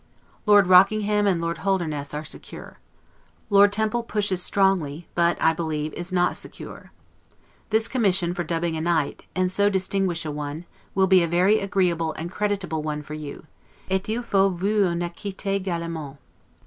Lord 0.47 0.65
Rockingham 0.65 1.27
and 1.27 1.39
Lord 1.39 1.59
Holdernesse 1.59 2.11
are 2.15 2.23
secure. 2.25 2.79
Lord 3.51 3.71
Temple 3.71 4.01
pushes 4.01 4.41
strongly, 4.41 5.07
but, 5.13 5.39
I 5.39 5.53
believe, 5.53 5.93
is 5.93 6.11
not 6.11 6.35
secure. 6.35 6.91
This 7.69 7.87
commission 7.87 8.33
for 8.33 8.43
dubbing 8.43 8.75
a 8.75 8.81
knight, 8.81 9.25
and 9.35 9.51
so 9.51 9.69
distinguished 9.69 10.25
a 10.25 10.31
one, 10.31 10.65
will 10.95 11.05
be 11.05 11.21
a 11.21 11.27
very 11.27 11.59
agreeable 11.59 12.13
and 12.13 12.31
creditable 12.31 12.81
one 12.81 13.03
for 13.03 13.13
you, 13.13 13.45
'et 13.91 14.09
il 14.09 14.23
faut 14.23 14.49
vous 14.51 14.87
en 14.87 14.99
acquitter 15.03 15.61
galamment'. 15.63 16.17